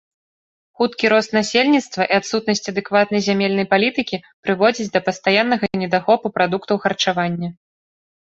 Хуткі 0.81 1.09
рост 1.13 1.35
насельніцтва 1.37 2.03
і 2.13 2.17
адсутнасць 2.21 2.69
адэкватнай 2.71 3.21
зямельнай 3.27 3.67
палітыкі 3.75 4.17
прыводзяць 4.47 4.89
да 4.97 5.01
пастаяннага 5.09 5.65
недахопу 5.85 6.27
прадуктаў 6.39 6.75
харчавання. 6.87 7.49